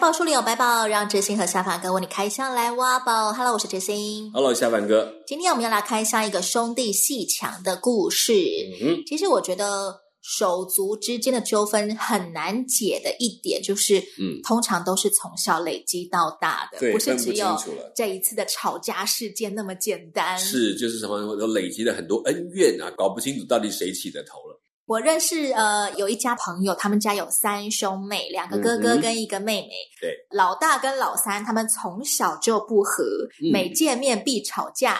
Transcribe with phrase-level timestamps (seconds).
[0.00, 3.34] 宝书里有白宝，让哲心和下凡哥为你开箱来挖宝。
[3.34, 4.32] Hello，我是哲心。
[4.32, 5.12] Hello，下凡哥。
[5.26, 8.32] 今天我们要来开箱一个兄弟戏强的故事。
[8.82, 17.54] 嗯，其实我觉得手足之间的纠纷很难解的一点，就是嗯，通常都是从小累积到大的，对，不是只有
[17.94, 20.38] 这一次的吵架事件那么简单。
[20.38, 24.58] 是，就是什么都累积了很多恩怨啊，搞不清楚到底谁起的头了。
[24.90, 29.68] 我认识呃有一家朋友，他们家有三兄妹，两个哥哥跟一个妹妹。
[29.68, 33.04] 嗯、对，老大跟老三他们从小就不和，
[33.40, 34.98] 嗯、每见面必吵架。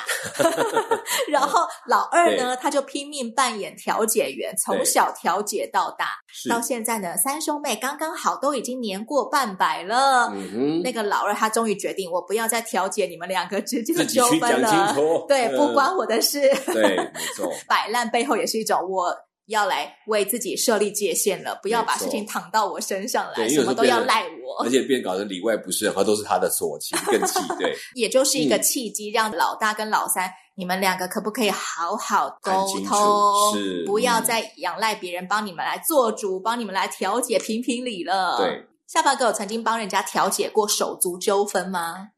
[1.29, 6.11] 然后老二呢，他就拼命扮演调解员，从小调解到大，
[6.49, 10.33] 到现在呢，三兄妹刚刚好都已经年过半百了。
[10.33, 14.95] 嗯，那个老二他终于决定，我不要再调解你们两个之间的纠纷了。
[15.27, 16.43] 对，不关我的事。
[16.67, 17.51] 对，没错。
[17.67, 19.13] 摆烂背后也是一种我。
[19.51, 27.35] 要来为自己设立界限了，不要把事情躺到我身上来，什么都要赖我，而且变搞得里外不是人，然后都是他的错，气更气。
[27.59, 33.59] 对， 也就是一个契机，让老大跟老三，你们两个可不可以好好沟通？
[33.59, 38.39] 是，不要再仰赖别人帮你们来做主，帮你们来调解评评理了。
[38.39, 42.11] 对，下巴哥有曾经帮人家调解过手足纠纷吗？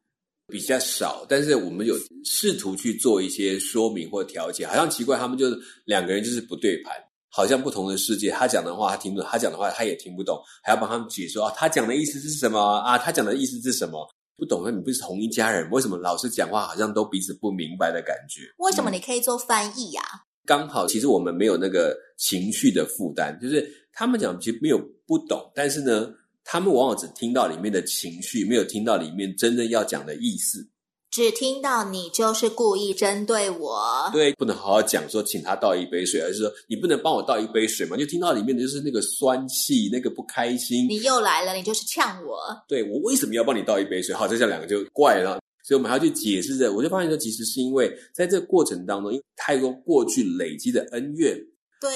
[0.48, 1.94] 比较少，但是我们有
[2.26, 6.94] 试图去做一些说明或调解，好像奇怪，他们就是两个人就是不对盘。
[7.32, 12.98] 好像不同的世界，他讲的话他听不懂，他讲的话他也听不懂，还要帮他们解说啊，他讲的意思是什么啊？
[12.98, 14.06] 他讲的意思是什么？
[14.36, 18.42] 不懂，那你不是同一家人，为什么老是讲话好像都彼此不明白的感觉？
[18.58, 20.02] 为什么你可以做翻译呀？
[20.02, 26.10] 嗯，刚好，其实我们没有那个情绪的负担，就是他们讲其实没有不懂，但是呢，
[26.44, 30.68] 他们往往只听到里面的情绪，没有听到里面真正要讲的意思。
[31.12, 37.98] 只听到你就是故意针对我，对，不能好好讲说请他倒一杯水，而是说你不能帮我倒一杯水吗？
[37.98, 40.88] 就听到里面的就是那个酸气，那个不开心。
[40.88, 42.38] 你又来了，你就是呛我。
[42.66, 44.14] 对，我为什么要帮你倒一杯水？
[44.14, 46.72] 好，这下两个就怪了，所以我们还要去解释这。
[46.72, 51.38] 我就发现说，其实是因为在这个过程当中，因为太多过去累积的恩怨。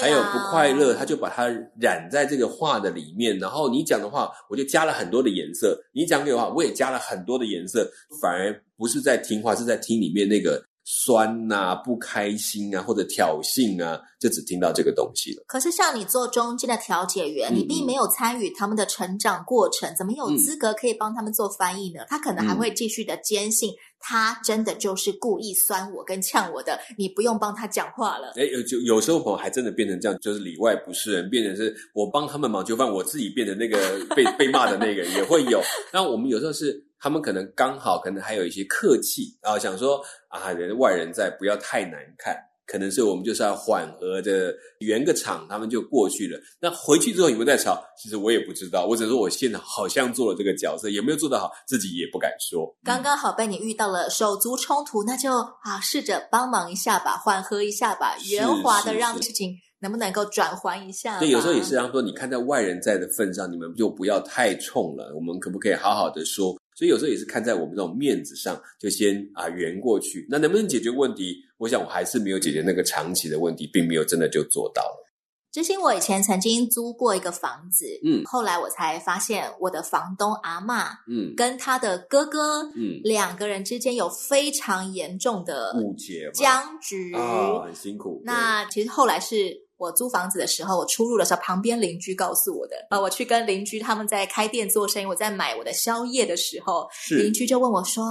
[0.01, 1.47] 还有不快乐，他就把它
[1.79, 3.37] 染在这个画的里面。
[3.39, 7.89] 然后你讲的话，我就加了很多的颜色；你讲给我话，我也加了很多的颜色。
[8.21, 15.43] 反而不是在听话，是在听里面那个酸呐、啊、不开心啊，或者挑衅啊，就只听到这个东西了。
[15.45, 22.03] 可是像你做中间的调解员，嗯、你并没有参与他们的成长过程，怎么有资格可以帮他们做翻译呢？
[22.03, 23.73] 嗯、他可能还会继续的坚信。
[23.99, 28.31] 他真的就是故意酸我跟呛我的，你不用帮他讲话了。
[28.35, 33.77] 哎，有就有时候朋友还真的变成这样，就是里外不是人，变成是我帮他们忙，就犯我自己变成那个
[34.15, 35.59] 被被骂的那个也会有。
[35.91, 42.35] 那我们有时候是他们可能刚好可能还有一些客气，然后想说啊，人外人在，不要太难看。
[42.65, 46.37] 可能是我们就是要缓和的圆个场，他们就过去了。
[46.59, 47.81] 那回去之后有没有再吵？
[47.97, 48.85] 其实我也不知道。
[48.85, 52.75] 我只是说我现在好像做了这个角色，有没有做得好，自己也不敢说。
[52.83, 61.19] 刚刚好被你遇到了手足冲突，那就啊试着帮忙一下吧，缓和一下吧，圆滑的让事情能不能够转还一下？
[61.19, 65.13] 对，有时候也是让说，你看在外人在的份上，你们就不要太冲了。
[65.15, 66.57] 我们可不可以好好的说？
[66.75, 70.27] 所以有时候也是看在我们这种面子上，就先啊圆过去。
[70.29, 71.35] 那能不能解决问题？
[71.57, 75.03] 我想我还是没有解决那个长期的问题，并没有真的就做到了。
[75.51, 88.21] 之前我以前曾经租过一个房子，嗯，后来我才发现我的房东阿妈，嗯，跟他的哥哥，嗯，两个人之间有非常严重的误解、僵局啊，很辛苦。
[88.23, 89.66] 那其实后来是。
[89.77, 92.75] 我租房子的时候，我出入的时候，旁边邻居告诉我的。
[92.89, 98.03] 啊，我去跟邻居他们在开店做生意，我在买我的宵夜的时候，邻居就问我说：“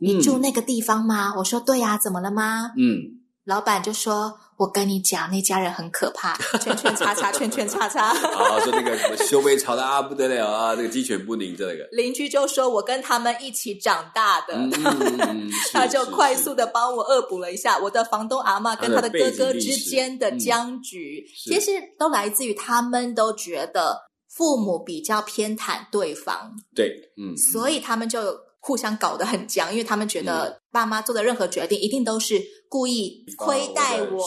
[0.00, 3.19] 你住那个地方吗？”嗯、我说：“对呀、啊，怎么了吗？”嗯。
[3.50, 14.54] 老板就说：“我跟你讲，那家人很可怕， 圈圈叉叉，圈圈叉叉。”啊，说那个什么修眉吵的啊不得了啊，这个鸡犬不宁，这个邻居就说：“我跟他们一起长大的。
[14.54, 26.52] 嗯”他就快速的帮我恶补了一下我的房东阿妈跟他的哥哥之间的僵局，嗯、其实都来自于他们都觉得父母比较偏袒对方。
[26.72, 34.24] 对，嗯，所以他们就互相搞得很僵，因为他们觉得爸妈做的任何决定一定都是故意亏待我。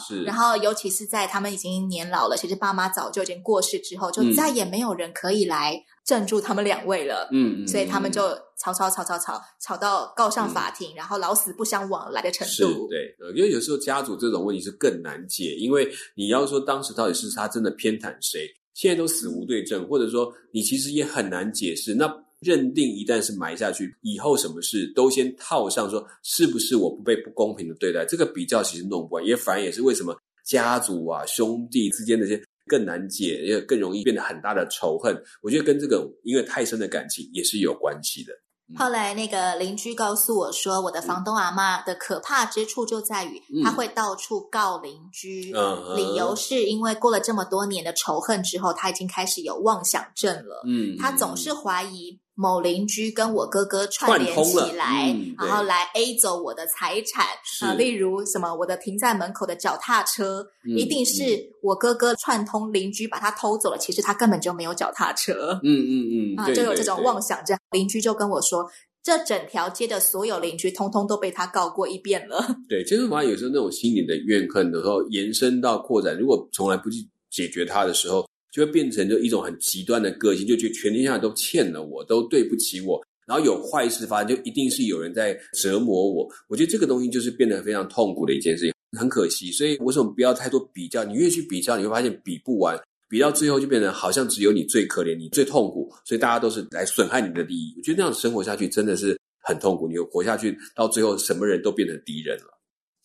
[0.00, 0.22] 是是。
[0.24, 7.28] 然后，尤其是在他们已经年老了，其实爸妈早就已经过世之后，就再也没有人可以来镇住他们两位了。
[7.32, 7.68] 嗯嗯。
[7.68, 8.30] 所以他们就
[8.60, 12.88] 吵吵吵吵吵，吵到告上法庭，然后老死不相往来的程度。
[12.88, 21.94] 对，因为有时候家族这种问题是更难解，因为你要说当时到底是他真的偏袒谁，现在都死无对证，或者说你其实也很难解释。
[21.94, 22.25] 那。
[22.46, 28.06] 认定一旦是埋下去，以后什么事都先套上说，是不是我不被不公平的对待？
[28.06, 35.20] 这个比较其实弄不完，也反而也是为什么家族啊兄弟之间的些更难解，也更容易变得很大的仇恨。
[35.42, 38.32] 我觉得跟这个因为太深的感情也是有关系的。
[38.76, 50.64] 后来那个邻居告诉我说，我的房东阿妈的可怕之处就在于，她会到处告邻居，嗯，理由是因为过了这么多年的仇恨之后，她已经开始有妄想症了。
[50.66, 57.26] 嗯，他总是怀疑某邻居跟我哥哥串联起来，嗯，然后来 A 走我的财产
[57.62, 61.22] 啊，例如什么我的停在门口的脚踏车，嗯，一定是
[61.62, 65.58] 我哥哥串通邻居把他偷走了，其实他根本就没有脚踏车。
[65.64, 67.58] 嗯嗯嗯，啊，就有这种妄想症。
[67.72, 68.70] 邻居就跟我说。
[69.06, 72.44] 这整条街的所有邻居，通通都被他告过一遍了。
[72.68, 86.26] 对，其实反而有时候那种心理的怨恨的时候，延伸到扩展，如果从来不去解决它的时候，就会变成就一种很极端的个性，就觉得全天下都欠了我，都对不起我，然后有坏事发生，就一定是有人在折磨我。
[86.48, 89.52] 我觉得这个东西就是变得非常痛苦的一件事情，很可惜。
[89.52, 91.04] 所以为什么不要太多比较？
[91.04, 92.80] 你越去比较，你会发现比不完。
[93.10, 97.74] 比到最后就变成好像只有你最可怜，你最痛苦，所以大家都是来损害你的利益。
[97.76, 99.14] 我觉得这样生活下去真的是
[99.44, 99.86] 很痛苦。
[99.86, 102.55] 你活下去到最后，什么人都变成敌人了。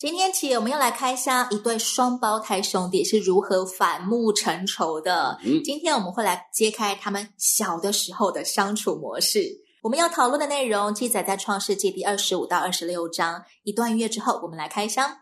[0.02, 5.38] 今天起，我们要来开箱一对双胞胎兄弟是如何反目成仇的。
[5.44, 9.48] 嗯，今天我们会来揭开他们小的时候的相处模式。
[9.80, 13.44] 我们要讨论的内容记载在创世纪第二十五到二十六章。
[13.62, 15.18] 一段音乐之后，我们来开箱。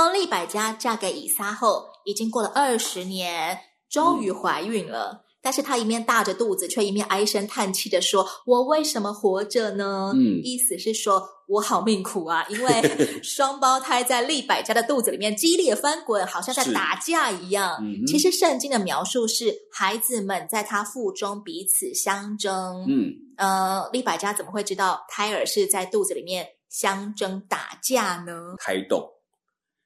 [0.00, 3.58] 说利百加嫁给以撒后，已经过了二十年，
[3.90, 5.10] 终于怀孕了。
[5.12, 12.82] 嗯、但是她一面大着肚子，却一面唉声叹气的说：“我为什么活着呢？”嗯，意思是说我好命苦啊，因为
[13.22, 17.76] 双胞胎在利百家的肚子里面激烈翻滚，好像在打架一样。
[17.82, 22.86] 嗯、其实圣经的描述是孩子们在他腹中彼此相争。
[22.88, 28.54] 嗯，呃，利百家怎么会知道胎儿是在肚子里面相争打架呢？
[28.58, 29.06] 胎动。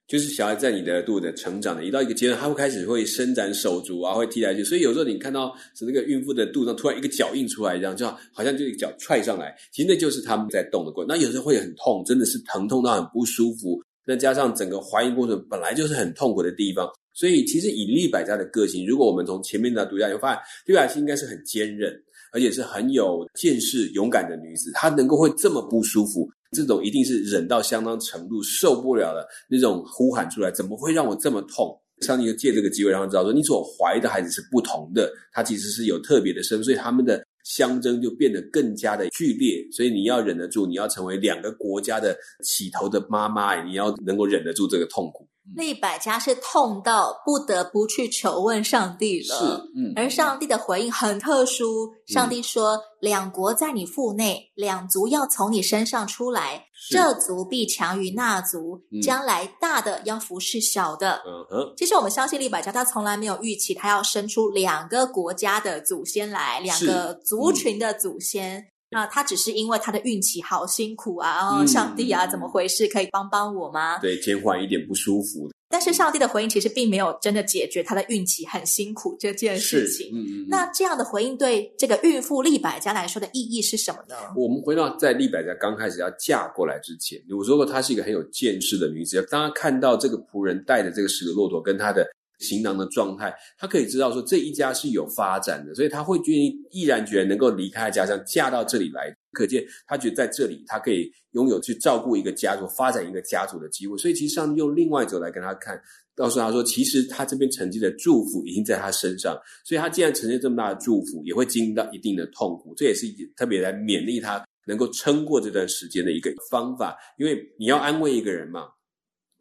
[0.07, 4.63] 就是小孩在你的肚子成长的，一到一个阶段，他会开始会伸展手足啊，会踢来去。
[4.63, 11.07] 所以有时候你看到是那个孕妇的肚子上突然一个脚印出来，这样就好像就一脚踹上来，其实那就是他们在动的过程。
[11.07, 13.81] 那有时候会很痛，真的是疼痛到很不舒服。
[14.05, 21.91] 那加上整个怀孕过程本来就是很痛苦的地方，所以其实以利百家的个性，如果我们从前面的读下，你会发现利百家应该是很坚韧，
[22.31, 26.29] 而且是很有见识、勇敢的女子，她能够会这么不舒服。
[26.55, 31.77] 这种一定是忍到相当程度受不了的，那种呼喊出来，怎么会让我这么痛？
[32.01, 39.65] 上帝就借这个机会让他知道说，你所怀的孩子是不同的，他其实是有特别的生，所以他们的相争就变得更加的剧烈。
[39.71, 45.27] 所以你要忍得住，你要成为两个国家的起头的妈妈，你要能够忍得住这个痛苦。
[45.53, 49.45] 利百加是痛到不得不去求问上帝了，是，
[49.75, 51.93] 嗯，而上帝的回应很特殊。
[52.07, 61.73] 上帝说：“嗯、两国在你腹内，两族要从你身上出来，这族必强于那族，嗯、将来大的要服侍小的。”嗯哼。
[61.77, 68.65] 其实我们相信利百加，他从来没有预期他要生出两个国家的祖先来，两个族群的祖先。
[68.95, 71.65] 啊，他只是因为他的运气好辛苦啊！
[71.65, 72.87] 上帝啊，怎么回事？
[72.87, 73.99] 可以帮帮我吗？
[73.99, 75.51] 对，减缓一点不舒服。
[75.67, 80.09] 但是上帝的回应其实并没有真的解决他的运气很辛苦这件事情。
[80.13, 80.47] 嗯嗯。
[80.47, 84.15] 那这样的回应对这个孕妇利百家来说的意义是什么呢？
[84.37, 89.21] 我们回到在利百家刚开始要嫁过来之前，我说过她是一个很有见识的女子。
[89.29, 92.07] 当她看到这个仆人带的这个十个骆驼跟她的。
[92.45, 99.13] 行囊的状态，他可以知道说这一家是有发展的，所以他会愿意毅然决然能够离开家乡嫁到这里来。
[99.31, 103.97] 可见他觉得在这里他可以拥有去照顾一个家族、发展一个家族的机会。
[103.97, 105.77] 所以其实上用另外一种来跟他看，
[106.15, 109.37] 告诉他说，其实他这边承接的祝福已经在他身上。
[109.65, 112.73] 所以他既然承接这么大的祝福，也会经历到一定的痛苦。
[112.77, 116.95] 这也是特别来勉励他能够撑过这段时间的一个方法。
[117.17, 118.67] 因为你要安慰一个人嘛。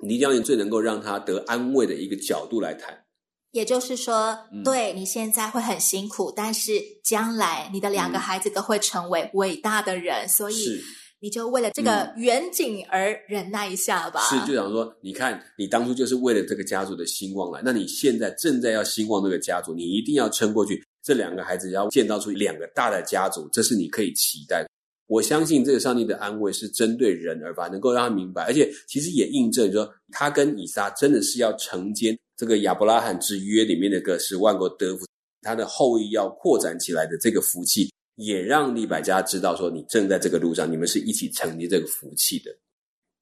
[0.06, 3.04] 你一定要用最能够让他得安慰的一个角度来谈，
[3.52, 10.80] 也就是说，嗯、对你现在会很辛苦，但是将来你的两个孩子都会成为伟大的人，嗯、所以
[11.20, 14.20] 你就为了这个远景而忍耐一下吧。
[14.28, 20.84] 是，就想说，你看，你当初就是为了这个家族的兴旺来，那你现在正在要兴旺这个家族，你一定要撑过去。
[21.02, 24.68] 这两个孩子要建造出两个大的家族，这是你可以期待的。
[25.06, 32.16] 我相信这个上帝的安慰是针对人而发，能够让他明白，而且其实也印证说，他跟以撒真的是要承接。
[32.36, 35.06] 这个亚伯拉罕之约里面的个十万国德福，
[35.42, 42.50] 他的后裔要扩展起来的这个福气，也让利百家知道说，你正在这个路上，你们是一起承接这个福气的。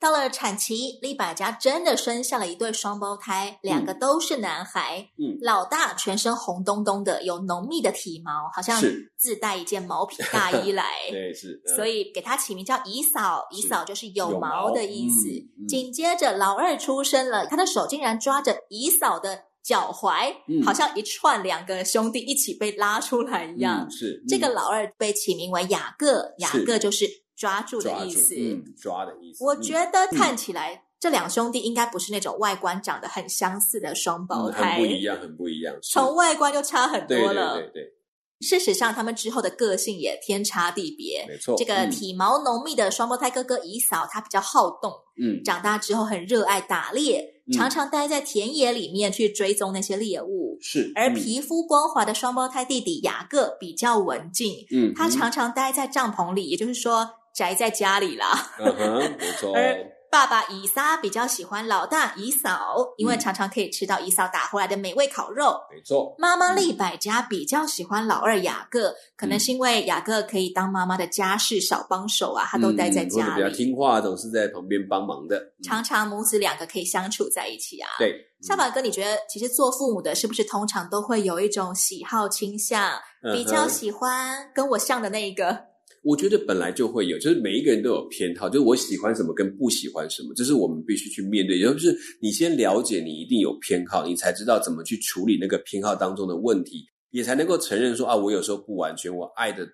[0.03, 5.07] 到了产期，利百加真的生下了一对双胞胎，两个都是男孩。
[5.17, 8.83] 嗯，老大全身红彤彤的，有浓密的体毛，好像
[9.17, 10.85] 自带一件毛皮大衣 来。
[11.09, 11.63] 对，是。
[11.77, 15.29] 所以给他起名叫以嫂，以嫂就是有毛的意思。
[15.69, 23.87] 紧接着老二出生了，他的手竟然抓着以嫂的脚踝，嗯、好像一串两个兄弟一起被拉出来一样。
[23.89, 27.07] 嗯、是、嗯、这个老二被起名为雅各，雅各就是。
[27.43, 29.45] 抓住的意思，嗯，抓的意思。
[29.45, 35.75] 我觉得看起来、嗯、这两兄弟应该不是那种外观长得很相似的双胞胎，嗯、很不一样，很不一样。
[35.83, 37.55] 从外观就差很多了。
[37.55, 37.93] 对对对对。
[38.41, 41.25] 事实上，他们之后的个性也天差地别。
[41.29, 50.59] 没错，这个体毛浓密的双胞胎哥哥以扫，他比较好动，嗯，长大之后很热爱打猎，嗯、常常待在田野里面去追踪那些猎物。
[50.61, 50.93] 是。
[50.95, 57.11] 而皮肤光滑的双胞胎弟弟雅各比较文静，嗯，他常常待在帐篷里，也就是说。
[57.35, 59.55] 宅在家里啦，嗯哼，没错。
[59.57, 65.59] 而爸爸以撒比较喜欢老大以扫，因为常常可以吃到以扫打回来的美味烤肉。
[65.71, 66.15] 没错。
[66.19, 75.43] 妈妈利百加比较喜欢老二雅各，可能是因为雅各可以当妈妈的家事小帮手啊，他都待在家里，比较听话，总是在旁边帮忙的。
[75.65, 77.89] 常常母子两个可以相处在一起啊。
[77.99, 83.01] 对，夏宝哥，你觉得其实做父母的是不是通常都会有一种喜好倾向，
[83.33, 85.72] 比较喜欢跟我像的那一个？
[86.03, 91.59] 我觉得本来就会有，就是每一个人都有偏好，就是我喜欢什么跟不喜欢什么，这是我们必须去面对。
[91.59, 99.65] 也就是你先了解你一定有偏好，你才知道怎么去处理那个偏好当中的问题，也才能够承认说啊，我有时候不完全，我爱的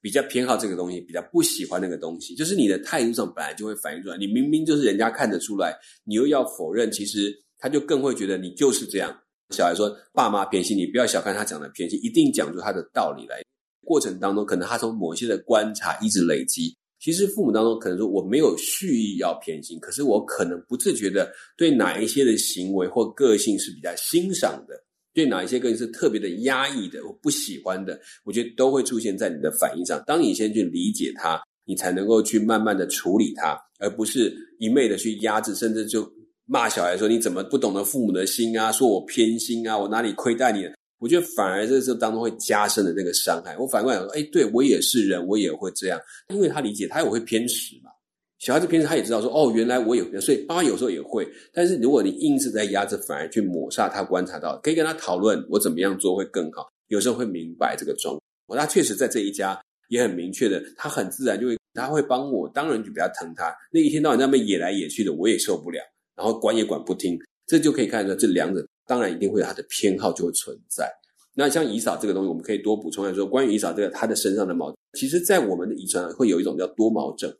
[0.00, 2.34] 比较偏好这个东西，比较不喜欢那个东西。
[2.34, 9.14] 就是你的态度上本来就会反映出来，你明明就是人家看得出来，你又要否认，其实他就更会觉得你就是这样。
[9.50, 13.42] 小孩说爸妈偏心，你不要小看他讲的偏心，一定讲出他的道理来。
[13.84, 16.74] 过程当中，可能他从某些的观察一直累积。
[17.00, 24.74] 其实父母当中可能说我没有蓄意要偏心，可是我可能不自觉的对哪一些的行为或个性是比较欣赏的，
[25.12, 30.02] 对哪一些个性是特别的压抑的，我不喜欢的，我觉得都会出现在你的反应上。
[30.06, 36.10] 当你先去理解他，你才能够去慢慢的处理他，而不是一昧的去压制，甚至就
[36.46, 40.73] 骂小孩说你怎么不懂得父母的心啊，说我偏心啊，我哪里亏待你了？
[40.98, 43.56] 我觉得反而在这当中会加深的那个伤害。
[43.58, 47.90] 我反过来说，哎，对，我也是人，我也会这样，因为他理解，他也会偏食嘛。
[48.38, 51.26] 小孩子偏食，他也知道说，哦，原来我有偏，所以爸妈有时候也会。
[51.52, 56.68] 但是如果你硬是在压着，反而去抹杀他观察到，可以跟他讨论，我怎么样做会更好。
[56.88, 58.14] 有时候会明白这个状
[58.46, 58.58] 况。
[58.58, 59.58] 他确实在这一家
[59.88, 63.54] 也很明确的，他很自然就会，他会帮我，当然就比较疼他。
[63.72, 65.80] 那一天到晚在那边野来野去的，我也受不了。
[66.14, 68.64] 然后管也管不听，这就可以看出这两者。
[68.86, 70.90] 当然一定会有他的偏好就会存在。
[71.36, 77.34] 那像乙扫这个东西，我们可以多补充来说，关于乙扫这个他的身上的毛，其实，在我们的遗传会有一种叫多毛症。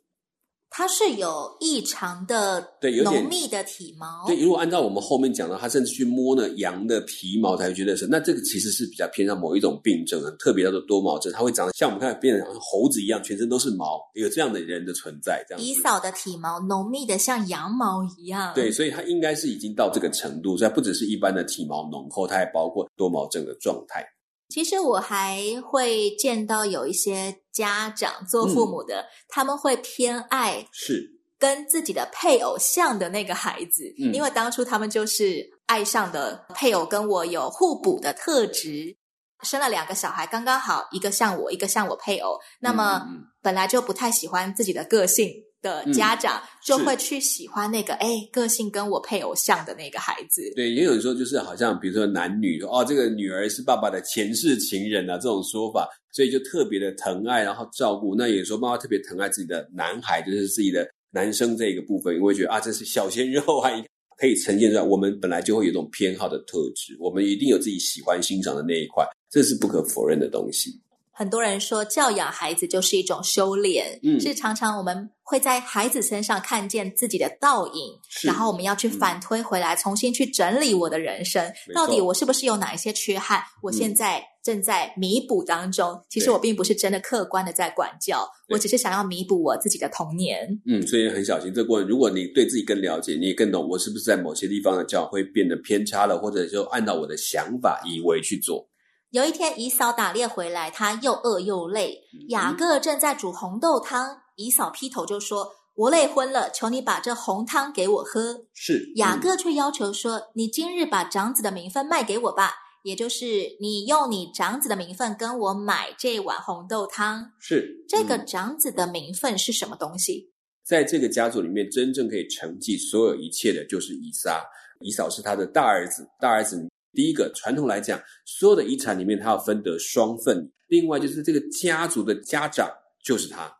[0.77, 15.45] 它是有异常的对浓密的体毛，对，如果按照我们后面讲的，他甚至去摸呢羊的皮毛才会觉得是，那这个其实是比较偏向某一种病症，很特别叫做多毛症，它会长得像我们看变成猴子一样，全身都是毛，有这样的人的存在。
[15.47, 24.05] 这样，以扫的体毛浓密的像羊毛一样，对，所以它应该是已经到这个程度，所以它不只是一般的体毛浓厚，它还包括多毛症的状态。
[24.49, 31.13] 其实我还会见到有一些家长做父母的，嗯、他们会偏爱是。
[31.37, 38.95] 跟自己的配偶像的那个孩子，因为当初他们就是爱上的配偶跟我有互补的特质，
[39.43, 43.05] 生了两个小孩刚刚好，一个像我，一个像我配偶，那么
[43.41, 45.29] 本来就不太喜欢自己的个性。
[45.65, 50.43] 的家长就会去喜欢那个哎、嗯，个性跟我配偶像的那个孩子。
[50.55, 58.13] 对，也有人说就是好像比如说男女哦，这个女儿是爸爸的前世情人啊，这种说法，所以就特别的疼爱，然后照顾。
[58.15, 63.71] 那有时候妈妈特别疼爱自己的男孩，就是自己的男生这个部分，因为觉得啊，这是小鲜肉啊，
[64.19, 64.83] 可以呈现出来。
[64.83, 70.79] 我们本来就会有一种偏好的特质，我们一定有自己喜欢欣赏的那一块，这是不可否认的东西。
[71.17, 77.93] 很多人说教养孩子就是一种修炼，嗯，是常常我们会在孩子身上看见自己的倒影，
[78.23, 83.41] 然后我们要去反推回来，嗯，重新去整理我的人生，到底我是不是有哪一些缺憾？
[83.63, 85.91] 我现在正在弥补当中。
[85.91, 90.59] 嗯，其实我并不是真的客观的在管教，我只是想要弥补我自己的童年。
[90.67, 91.87] 嗯，所以很小心这个过程。
[91.87, 98.67] 如果你对自己更了解，你也更懂我是不是在某些地方的教会变得偏差了，或者就按照我的想法以为去做。
[99.15, 102.01] 有一天，以扫打猎回来，他又饿又累。
[102.27, 113.25] 雅各正在煮红豆汤，以扫劈头就说：“我累昏了，求你把这红汤给我喝。”是雅各却要求说：“你今日把长子的名分卖给我吧，也就是
[113.61, 120.33] 你用你长子的名分跟我买这碗红豆汤。”是这个长子的名分是什么东西？
[120.65, 124.43] 在这个家族里面，真正可以承继所有一切的，就是以撒。
[124.81, 126.67] 以扫是他的大儿子，大儿子。
[126.95, 130.49] 第一个传统来讲，所有的遗产里面，他要分得双份。
[130.67, 132.67] 另外，就是这个家族的家长
[133.03, 133.51] 就是他，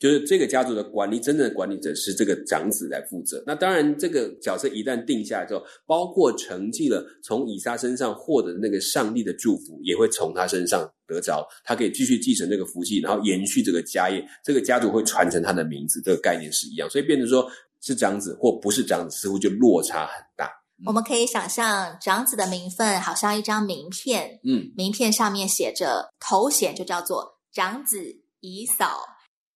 [0.00, 3.40] 就是这个家族的管理，真正的管理者是这个长子来负责。
[3.46, 11.46] 那当然，这个角色一旦定下来之后，包括承继了从以撒身上获得的那个上帝的祝福，也会从他身上得着。
[11.64, 14.26] 他可以继续继承这个福气，然后延续这个家业。
[14.44, 16.90] 这个家族会传承他的名字，这个概念是一样。
[16.90, 17.48] 所以，变成说
[17.80, 20.50] 是长子或不是长子，似乎就落差很大。
[20.86, 27.98] 我们可以想象，长子的名分好像一张名片，嗯，名片上面写着头衔，就叫做长子
[28.40, 29.00] 以嫂，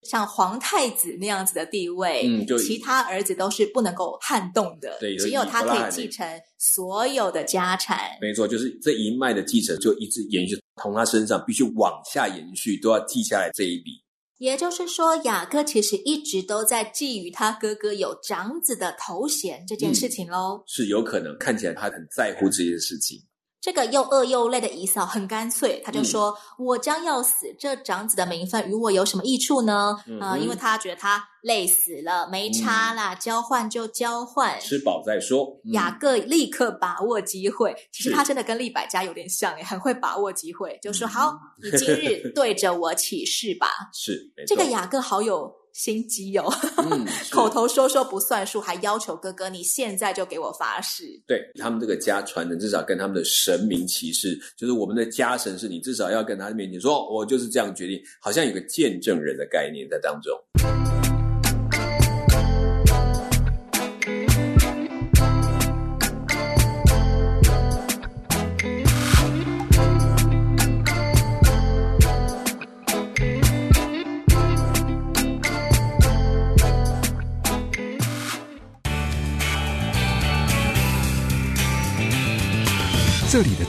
[0.02, 6.28] 像皇太子那样子的地位，嗯，就其他儿子都是不能够撼动的，对，只有他可以继承
[6.58, 7.98] 所有的家产。
[8.20, 14.03] 没错，就是这一脉的继承就一直延续，从他身上必须往下延续，都要记下来这一笔。
[14.38, 20.58] 也就是说，雅各其实一直都在觊觎他哥哥有长子的头衔这件事情喽。
[20.58, 23.22] 嗯，是有可能，看起来他很在乎这件事情。
[23.64, 35.58] 这个又饿又累的以扫很干脆，他就说：“嗯、我将要死，这长子的名分与我有什么益处呢？”啊、嗯呃，因为他觉得他累死了，没差啦，嗯、交换就交换，吃饱再说。
[35.64, 43.70] 嗯、雅各立刻把握机会，其实他真的跟利百加有点像，很会把握机会，就说：“好，你今日对着我起誓吧。
[43.94, 45.63] ”是，这个雅各好有。
[45.74, 51.04] 心机哦，嗯、 口头说说不算数，还要求哥哥你现在就给我发誓。
[51.26, 60.83] 对，他们这个家传的，至少跟他们的神明起誓，就是我们的家神是你，至少要跟他面前说，我就是这样决定，好像有个见证人的概念在当中。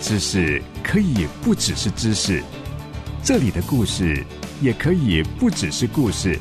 [0.08, 2.44] 知识可以不只是知识，
[3.24, 4.24] 这里的故事
[4.62, 6.40] 也可以不只是故事，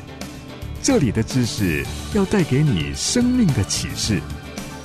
[0.83, 4.21] 这里的知识要带给你生命的启示，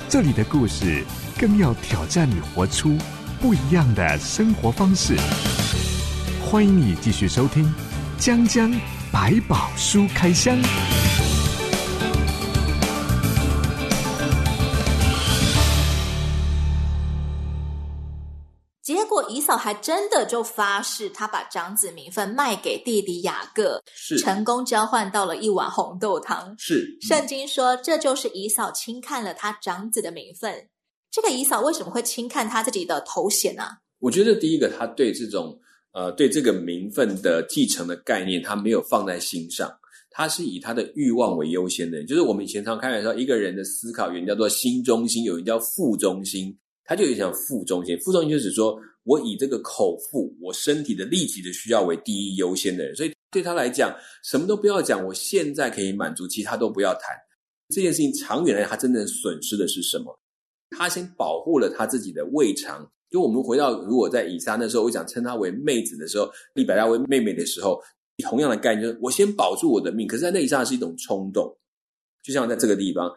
[0.08, 1.04] 这里的故事
[1.38, 2.96] 更要挑战你活出
[3.38, 5.14] 不一样的生活方式。
[6.42, 7.62] 欢迎你继续收听
[8.18, 8.72] 《江江
[9.12, 10.56] 百宝书开箱》。
[19.60, 26.54] 还真的就发誓，他把长子名分卖给弟弟雅各，是成功交换到了一碗红豆汤。
[26.58, 30.68] 是圣经说，这就是以扫轻看了他长子的名分。
[31.12, 33.64] 这个以扫为什么会轻看他自己的头衔呢？
[33.98, 35.56] 我觉得第一个，他对这种
[35.92, 39.70] 呃对这个名分的继承的概念，他没有放在心上。
[40.10, 42.02] 他是以他的欲望为优先的。
[42.04, 46.56] 就是我们以前常开玩笑，一个人的思考，有人叫做心中心，有人叫腹中心。
[46.84, 48.76] 他就有点像腹中心，腹中心就是说。
[49.04, 57.16] 我以这个口腹，我身体的立即的需要为第一优先的人，所以对他来讲，什么都不要讲，我现在可以满足，其他都不要谈。
[57.68, 60.18] 这件事情长远来，他真正损失的是什么？
[60.70, 62.90] 他先保护了他自己的胃肠。
[63.10, 67.80] 就我们回到，如果在以撒那时候，我想称他为妹子的时候，利百加为妹妹的时候，
[68.22, 70.06] 同样的概念，就是我先保住我的命。
[70.06, 71.52] 可是，在那一刹是一种冲动，
[72.22, 73.10] 就像在这个地方，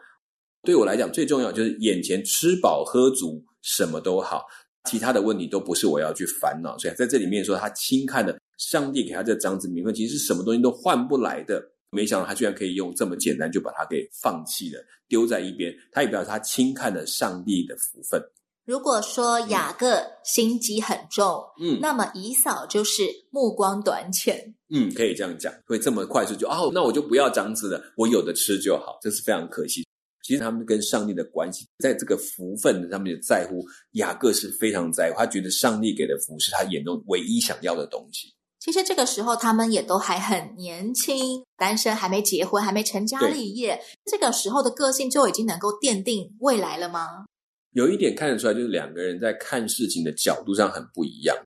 [0.62, 4.44] 对我来讲，最重要就是眼前吃饱喝足，什么都好。
[4.90, 11.62] 其他的问题都不是我要去烦恼，所以在这里面说他轻看了上帝给他这长子名分，其实是什么东西都换不来的。
[11.90, 15.72] 没想到他居然可以用这么简单就把它给放弃了，丢在一边。
[15.92, 18.20] 他也表示他轻看了上帝的福分。
[18.66, 29.86] 如果说雅各心机很重，嗯，那么以扫就是目光短浅，嗯，可以这样讲，会这么快速就哦，那我就不要长子了，我有的吃就好，这是非常可惜。
[30.24, 35.18] 其实他们跟上帝的关系，在这个福分上面的在乎，雅各是非常在乎。
[35.18, 38.32] 他觉得上帝给的福是他眼中唯一想要的东西。
[38.58, 43.78] 其实这个时候他们也都还很年轻，单身，还没结婚，还没成家立业。
[44.06, 47.26] 这个时候的个性就已经能够奠定未来了吗？
[47.72, 51.36] 有一点看得出来，就是两个人在看事情的角度上很不一样。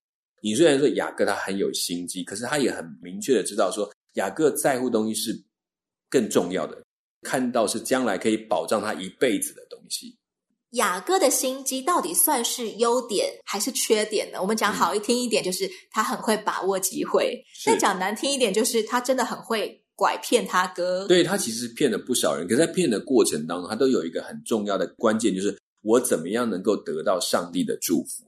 [0.41, 5.43] 你虽然说雅各他很有心机，可是他也很明确的知道说，雅各在乎东西是
[6.09, 6.81] 更重要的，
[7.23, 10.17] 看到是将来可以保障他一辈子的东西。
[10.73, 14.39] 雅各的心机到底算是优点还是缺点呢？
[14.41, 17.25] 我们讲好一听一点，就是他很会把握机会；
[17.65, 21.09] 再、嗯、讲难听一点，就是他真的很会拐骗他哥。
[21.09, 28.25] 对，他其实骗了不少人，可是在骗的过程当中，他都有一个很重要的关键，就是我怎么样能够得到上帝的祝福。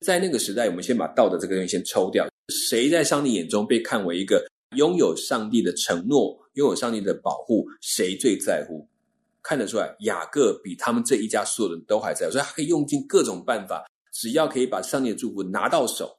[0.00, 4.44] 在那个时代，我们先把道德这个东西先抽掉，谁在上帝眼中被看为一个
[4.76, 8.86] 拥有上帝的承诺、拥有上帝的保护，谁最在乎？
[9.42, 16.16] 看得出来，雅各比他们这一家所有人都还在，所以他可以用尽各种办法，只要可以把上帝的祝福拿到手，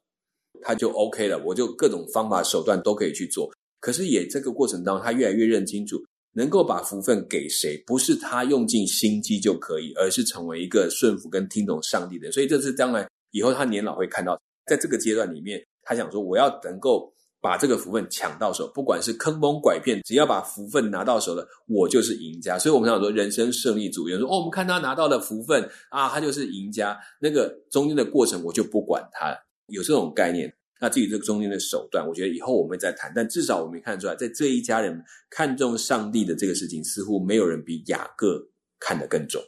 [0.61, 1.41] 他就 OK 了。
[1.45, 3.49] 我就各种方法手段都可以去做。
[3.79, 12.29] 可是也这个过程当中，他越来越认清楚，能够把福分给谁，不是他用尽心机就可以，而是成为一个顺服跟听懂上帝的。
[12.31, 17.13] 所以这是将来以后他年老会看到，在这个阶段里面，他想说，我要能够。
[17.43, 22.57] 把这个福分抢到手，不管是坑蒙拐骗，只要把福分拿到手了，我就是赢家。
[22.57, 26.97] 所以，我们常说，人生胜利组，有人说，哦，我们看他拿到了福分啊，他就是赢家。
[27.19, 29.35] 那个中间的过程，我就不管他了。
[29.67, 33.11] 有这种概念，那至于这个中间的手段，我觉得以后我们再谈。
[33.13, 38.41] 但至少我们看出来，在这一家人看重上帝的这个事情，似乎没有人比雅各
[38.79, 39.41] 看得更重。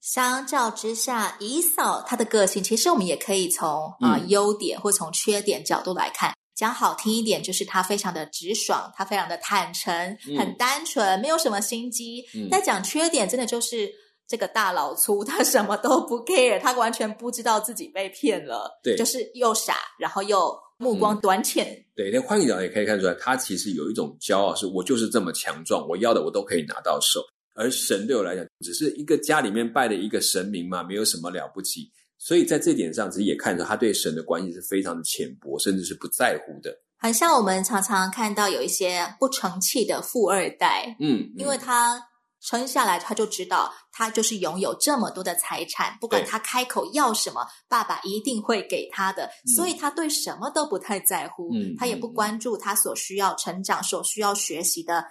[0.00, 3.68] 相较之下，以扫他的个性，其实我们也可以从
[3.98, 6.32] 啊、呃、优点或从缺点角度来看。
[6.56, 9.94] 讲好听一点，就是他非常的直爽，他非常的坦诚，
[10.26, 12.24] 嗯、很单纯，没有什么心机。
[12.50, 13.92] 再、嗯、讲缺点，真的就是
[14.26, 18.80] 这个大老粗，他什么都不 care，他完全不知道自己被骗了。
[18.82, 21.66] 对，就是又傻，然后又目光短浅。
[21.66, 27.20] 嗯、对，那换一个角也可以看出来，他其实有一种骄傲，是我就是这么强壮，我要的我都可以拿到手。
[27.54, 31.90] 而神对我来讲，只是一个家里面拜的一个神明嘛，没有什么了不起。
[32.18, 36.74] 所以在这点上，其实也看出他对神的关系是非常的浅薄，甚至是不在乎的。
[36.98, 42.02] 很像我们常常看到有一些不成器的富二代，嗯，嗯，因为他
[42.40, 55.04] 生下来他就知道他就是拥有这么多的财产，不管他开口要什么，爸爸一定会给他的，所以他对什么都不太在乎，嗯，他也不关注他所需要成长、所需要学习的。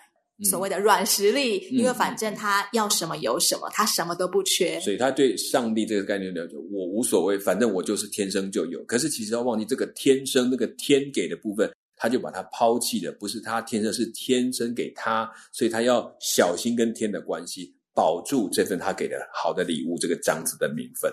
[0.43, 8.81] 所谓的软实力，嗯，因为反正他要什么有什么，嗯，他什么都不缺，所以他对上帝这个概念了解，我无所谓，反正我就是天生就有。
[8.85, 21.11] 可是其实要忘记这个天生那个天给的部分，他就把它抛弃了，不是他天生，是天生给他，所以他要小心跟天的关系，保住这份他给的好的礼物，这个长子的名分。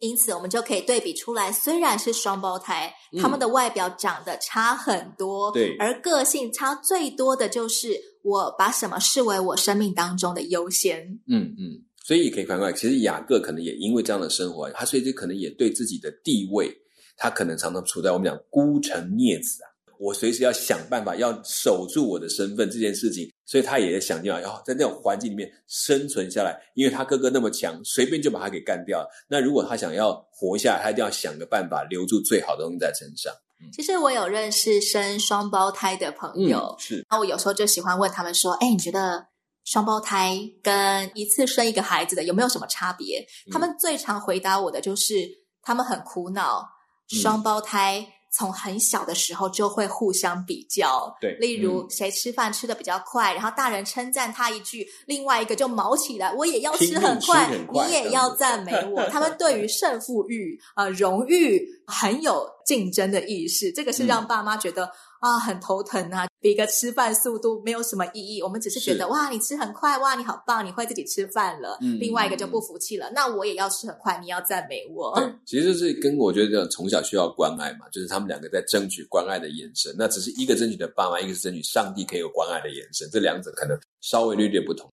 [0.00, 11.20] 因此，我们就可以对比出来，虽然是双胞胎，嗯，他们的外表长得差很多，对，而个性差最多的就是我把什么视为我生命当中的优先。
[11.26, 16.74] 嗯嗯，所以也可以看出来，其实雅各可能也因为这样的生活，他所以就可能也对自己的地位，
[17.18, 19.68] 他可能常常处在我们讲孤城孽子啊。
[19.98, 26.58] 我随时要想办法要守住我的身份这件事情，所以他也在想办法要在那种环境里面生存下来。
[26.74, 29.10] 因为他哥哥那么强，随便就把他给干掉了。
[29.28, 33.30] 那如果他想要活下来，他一定要想个办法留住最好的东西在身上。
[33.70, 37.06] 其实我有认识生双胞胎的朋友，嗯、是。
[37.10, 39.26] 那我有时候就喜欢问他们说：“哎，你觉得
[39.70, 45.28] 双胞胎跟一次生一个孩子的有没有什么差别？”嗯、他们最常回答我的就是
[45.62, 46.66] 他们很苦恼，
[47.08, 48.12] 双胞胎、嗯。
[48.30, 59.02] 从很小的时候就会互相比较，对，例如、嗯、谁吃饭吃的比较快，然后大人称赞他一句，另外一个就毛起来，我也要吃很快，很快你也要赞美我。
[59.08, 64.84] 他们对于 胜负欲啊、呃、荣誉很有竞争的意识，这个是让爸妈觉得。
[64.84, 66.28] 嗯啊，很头疼啊！
[66.40, 71.76] 比个吃饭速度没有什么意义，我们只是觉得哇，你吃很快，哇，你好棒，你会自己吃饭了。
[71.80, 75.12] 嗯，另外一个就不服气了，嗯，那我也要吃很快，你要赞美我。
[75.18, 79.92] 对，其实就是跟我觉得这种从小需要关爱嘛，就是他们两个在争取关爱的眼神。
[79.98, 84.88] 那只是一个争取的爸妈，一个是争取上帝可以有关爱的眼神，这两者可能稍微略略不同。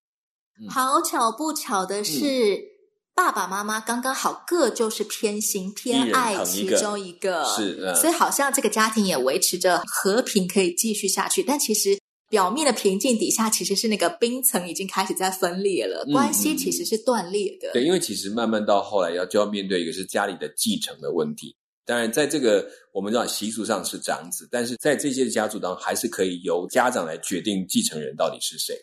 [0.59, 2.74] 嗯，好巧不巧的是。
[3.15, 11.41] 嗯爸爸妈妈刚刚好各就是偏心偏爱其中一个，是、嗯，所以好像这个家庭也维持着和平，可以继续下去。
[11.41, 11.97] 但其实
[12.29, 17.71] 表面的平静底下，其实是那个冰层已经开始在分裂了，嗯、关系其实是断裂的。
[17.71, 21.55] 对，因为其实慢慢到后来要就要面对一个是家里的继承的问题。
[21.85, 28.75] 当然，在这个我们知道习俗上是长子，但是在这些家族当中，还是可以由家长来决定继承人到底是谁。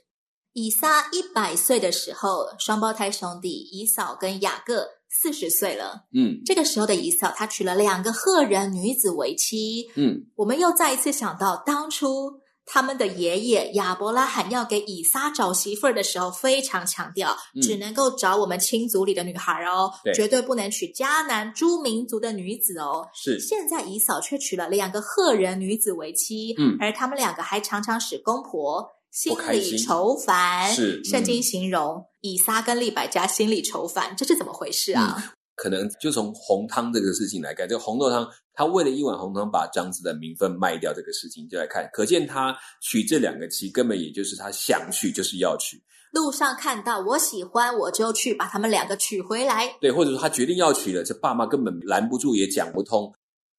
[0.52, 6.04] 以撒一百岁的时候，双胞胎兄弟以扫跟雅各四十岁了。
[6.14, 9.90] 嗯，这个时候的以扫，他娶了两个赫人女子为妻。
[9.96, 12.40] 嗯，我们又再一次想到当初。
[12.64, 23.04] 他们的爷爷亚伯拉罕要给以撒找媳妇儿的时候，非常强调，只能够找我们亲族里的女孩哦，对，绝对不能娶迦南诸民族的女子哦。
[23.12, 30.72] 是，现在以扫却娶了两个赫人女子为妻，嗯，而他们两个还常常使公婆心里愁烦。
[30.72, 35.14] 是，嗯，圣经形容以撒跟利百加心里愁烦，这是怎么回事啊？
[35.18, 35.22] 嗯
[35.54, 45.80] 可能就从红汤这个事情来看，这个红豆汤，他为了一碗红汤把长子的名分卖掉，这个事情就来看，可见他娶这两个妻，根本也就是他想娶就是要娶。
[46.10, 49.76] 路上看到我喜欢，我就去把他们两个娶回来。
[49.78, 53.12] 对，或者说他决定要娶了，这爸妈根本拦不住，也讲不通。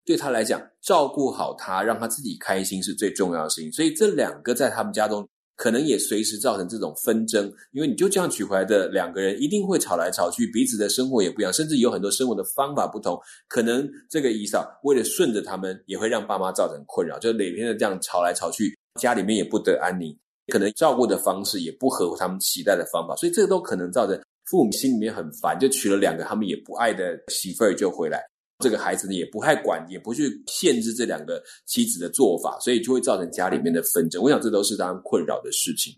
[0.04, 3.72] 对他来讲，照顾好他，让他自己开心是最重要的事情。
[3.72, 5.26] 所以这两个在他们家中。
[5.64, 13.18] 可能也随时造成这种纷争，因为你就这样娶回来的两个人，一定会吵来吵去，彼此的生活也不一样，甚至有很多生活的方法不同。
[13.48, 20.14] 可能这个以扫为了顺着他们，也会让爸妈造成困扰，就每天的这样吵来吵去，家里面也不得安宁。
[20.52, 24.22] 可能照顾的方式也不合乎他们期待的方法，所以这都可能造成
[24.52, 28.22] 父母心里面很烦，就娶了两个他们也不爱的媳妇儿就回来。
[28.64, 34.24] 这个孩子呢，也不太管，也不去限制这两个妻子的做法，所以就会造成家里面的纷争。
[34.24, 35.94] 我想这都是他们困扰的事情，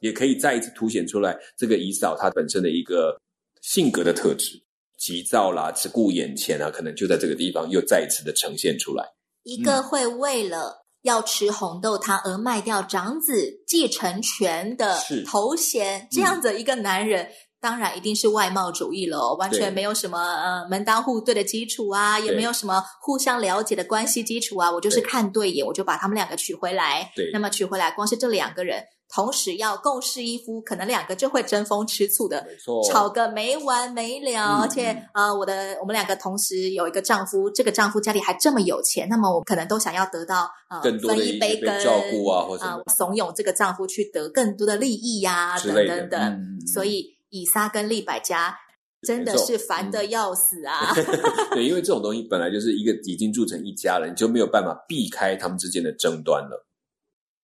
[0.00, 3.16] 也可以再一次凸显出来这个以嫂她本身的一个
[3.62, 4.60] 性格的特质，
[4.98, 9.04] 急躁啦，只顾眼前啊，可能就在这个地方又再一次的呈现出来。
[9.44, 17.28] 一个会为了要吃红豆汤而卖掉长子继承权的头衔，这样的一个男人。
[17.60, 24.70] 当然一定是外貌主义了，完全没有什么呃门当户对的基础啊，也没有什么互相了解的关系基础啊。
[24.70, 27.10] 我就是看对眼，我就把他们两个娶回来。
[27.16, 34.40] 对，那么娶回来，光是这两个人同时要共侍一夫，可能两个就会争风吃醋的，没错，吵个没完没了。
[34.40, 46.20] 嗯、而且啊、呃，我的我们两个同时有一个丈夫，这个丈夫家里还这么有钱，那么我可能都想要得到呃更多的一分一杯羹照顾啊，或者、呃、怂恿这个丈夫去得更多的利益呀、啊，等等等。
[46.20, 47.17] 嗯、所以。
[47.30, 48.58] 以撒跟利百加
[49.02, 50.92] 真的是烦的要死啊！
[51.54, 56.66] 对，因为这种东西本来就是一个已经住成一家人，就没有办法避开他们之间的争端了。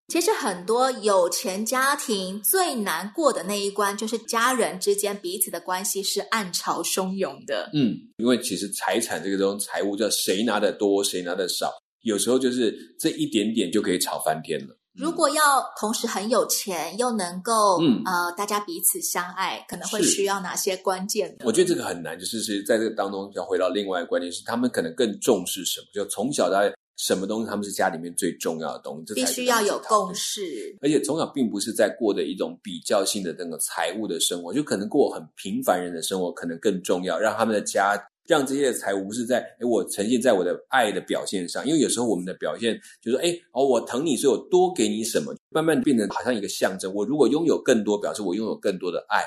[0.09, 7.71] 其实很多有钱家庭最难过的那一关，就是家人之间彼此的关系是暗潮汹涌的。
[7.73, 14.77] 嗯，因为其实财产这个东西，财务叫谁拿的多，谁拿的少，有时候就是这一点点就可以吵翻天了。
[14.95, 15.43] 如果要
[15.79, 21.45] 同时很有钱，又能够，嗯，呃，大家彼此相爱，可能会需要哪些关键呢？
[21.45, 25.87] 我觉得这个很难，就是是在这个当中要回到另外一个关键是，他们可能更重视什么？
[25.93, 30.77] 就从小在什么东西，他们是家里面最重要的东西，这必须要有共识。
[30.81, 38.01] 而且从小并不是在过的一种比较性的那个财务的生活，就可能过很平凡人的生活，可能更重要，让他们的家。
[38.27, 46.93] 让这些财物不是在诶我呈现在我的爱的表现上，因为有时候我们的表现就是说，诶哦，我疼你，所以我多给你什么，慢慢变成好像一个象征。
[46.95, 49.23] 我如果拥有更多，表示我拥有更多的爱，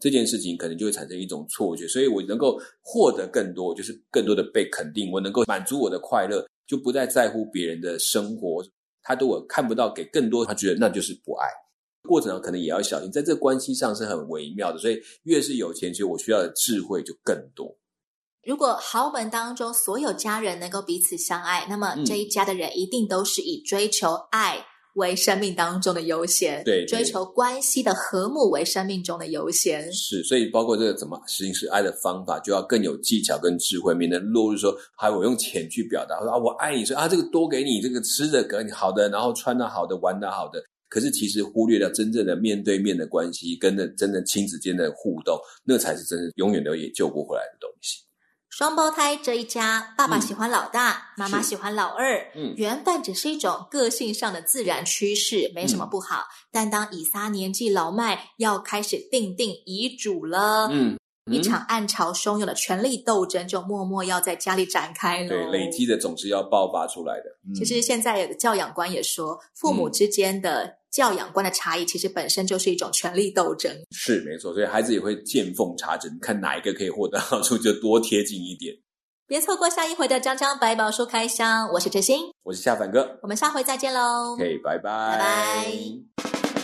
[0.00, 1.86] 这件事情可能就会产生一种错觉。
[1.86, 8.64] 所以我能够获得更多，就是更多的被肯定，我能够满足我的快乐，就不再在乎别人的生活。
[9.02, 11.46] 他对我看不到给更多，他觉得那就是不爱。
[12.08, 14.78] 过程上可能也要小心，在这关系上是很微妙的。
[14.78, 17.76] 所以越是有钱，其实我需要的智慧就更多。
[18.42, 29.92] 如果豪门当中所有家人能够彼此相爱，那么这一家的人一定都是以追求爱为生命当中的优先，对，对，追求关系的和睦为生命中的优先。
[29.92, 48.02] 是，所以包括这个怎么实行是爱的方法，就要更有技巧跟智慧，免得落入说，还我用钱去表达，说啊我爱你，说啊这个多给你，这个吃的给你好的，然后穿的好的，玩的好的，可是其实忽略了真正的面对面的关系，跟的真的亲子间的互动，那才是真的永远都也救不回来的东西。
[48.50, 52.18] 双胞胎这一家，爸爸喜欢老大，嗯、妈妈喜欢老二。
[52.34, 56.16] 嗯，原本只是一种个性上的自然趋势，没什么不好。
[56.16, 65.28] 嗯、但当以撒年纪老迈，要开始订定遗嘱了，嗯，嗯，一场暗潮汹涌的权力斗争就默默要在家里展开了。
[65.28, 67.24] 对，累积的总是要爆发出来的。
[67.48, 70.74] 嗯、其实现在有的教养观也说，父母之间的、嗯。
[70.90, 73.70] 教养观的差异，其实本身就是一种权力斗争。
[73.92, 78.74] 是没错，所以孩子也会见缝插针，看哪一个可以获得 好处，就多贴近一点。
[79.26, 84.32] 别错过下一回的《张张百宝书》开箱，我是哲欣，我是夏凡哥，我们下回再见喽。
[84.32, 86.59] OK，拜拜，拜拜。